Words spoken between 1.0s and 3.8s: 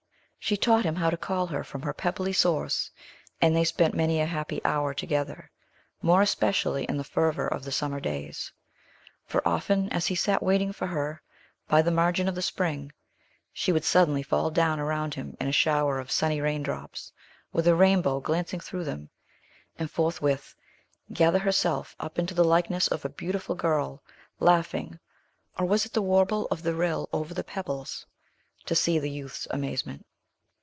to call her from her pebbly source, and they